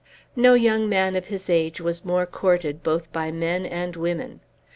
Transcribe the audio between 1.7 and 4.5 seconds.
was more courted both by men and women.